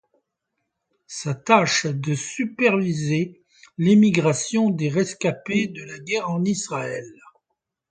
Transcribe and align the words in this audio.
Sa 1.05 1.35
tache 1.35 1.85
est 1.85 1.93
de 1.93 2.15
superviser 2.15 3.43
l'émigration 3.77 4.71
des 4.71 4.89
rescapés 4.89 5.67
de 5.67 5.83
la 5.83 5.99
Guerre 5.99 6.27
en 6.31 6.43
Israël. 6.43 7.05